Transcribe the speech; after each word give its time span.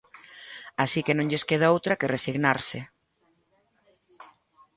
Así 0.83 0.99
que 1.05 1.13
non 1.17 1.29
lles 1.29 1.47
queda 1.49 1.73
outra 1.75 1.97
que 1.99 2.11
resignarse. 2.15 2.79